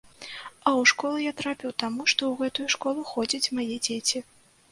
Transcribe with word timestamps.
А 0.65 0.69
ў 0.83 0.89
школу 0.91 1.17
я 1.23 1.33
трапіў 1.41 1.75
таму, 1.83 2.07
што 2.13 2.21
ў 2.31 2.45
гэтую 2.45 2.67
школу 2.77 3.05
ходзяць 3.11 3.51
мае 3.59 3.69
дзеці. 3.85 4.19